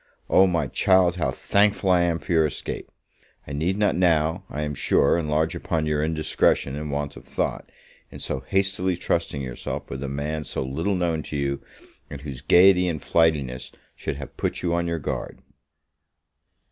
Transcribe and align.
O, 0.31 0.47
my 0.47 0.65
child, 0.65 1.17
how 1.17 1.29
thankful 1.29 1.93
am 1.93 2.15
I 2.15 2.19
for 2.19 2.31
your 2.31 2.47
escape! 2.47 2.89
I 3.47 3.53
need 3.53 3.77
not 3.77 3.95
now, 3.95 4.43
I 4.49 4.63
am 4.63 4.73
sure, 4.73 5.15
enlarge 5.15 5.53
upon 5.53 5.85
your 5.85 6.03
indiscretion 6.03 6.75
and 6.75 6.91
want 6.91 7.15
of 7.15 7.23
thought, 7.25 7.71
in 8.09 8.17
so 8.17 8.39
hastily 8.39 8.97
trusting 8.97 9.43
yourself 9.43 9.91
with 9.91 10.01
a 10.01 10.09
man 10.09 10.43
so 10.43 10.63
little 10.63 10.95
known 10.95 11.21
to 11.21 11.37
you, 11.37 11.61
and 12.09 12.21
whose 12.21 12.41
gaiety 12.41 12.87
and 12.87 12.99
flightiness 13.03 13.71
should 13.95 14.15
have 14.15 14.37
put 14.37 14.63
you 14.63 14.73
on 14.73 14.87
your 14.87 14.97
guard. 14.97 15.43